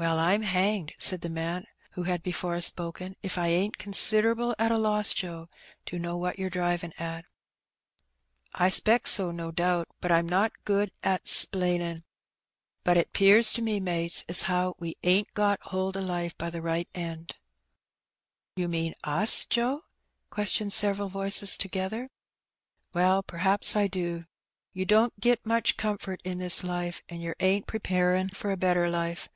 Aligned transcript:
"Well, 0.00 0.20
I'm 0.20 0.42
hanged," 0.42 0.92
said 1.00 1.22
the 1.22 1.28
man 1.28 1.64
who 1.94 2.04
had 2.04 2.22
before 2.22 2.60
spoken, 2.60 3.16
"if 3.20 3.36
I 3.36 3.48
ain't 3.48 3.78
considerable 3.78 4.54
at 4.56 4.70
a 4.70 4.78
loss, 4.78 5.12
Joe, 5.12 5.48
to 5.86 5.98
know 5.98 6.16
what 6.16 6.38
yer 6.38 6.48
drivin' 6.48 6.92
at." 7.00 7.24
"I 8.54 8.70
'spects 8.70 9.10
so, 9.10 9.32
no 9.32 9.50
doubt, 9.50 9.88
but 10.00 10.12
I'm 10.12 10.28
not 10.28 10.52
good 10.64 10.92
at 11.02 11.26
'splainin'; 11.26 12.04
but 12.84 12.96
it 12.96 13.12
'pears 13.12 13.52
to 13.54 13.60
me, 13.60 13.80
mates, 13.80 14.22
as 14.28 14.42
how 14.42 14.76
we 14.78 14.96
ain't 15.02 15.34
got 15.34 15.60
hold 15.62 15.96
o* 15.96 16.00
life 16.00 16.38
by 16.38 16.48
the 16.48 16.62
right 16.62 16.88
end."" 16.94 17.34
Yer 18.54 18.68
mean 18.68 18.94
us, 19.02 19.44
Joe?" 19.46 19.82
questioned 20.30 20.72
several 20.72 21.08
voices 21.08 21.56
together. 21.56 22.08
"Well, 22.92 23.24
p'r'aps 23.24 23.74
I 23.74 23.88
do. 23.88 24.26
You 24.72 24.84
don't 24.84 25.18
git 25.18 25.44
much 25.44 25.76
comfort 25.76 26.20
in 26.22 26.38
this 26.38 26.62
life, 26.62 27.02
and 27.08 27.20
yer 27.20 27.34
ain't 27.40 27.66
preparin' 27.66 28.28
for 28.28 28.52
a 28.52 28.56
better 28.56 28.88
life. 28.88 29.28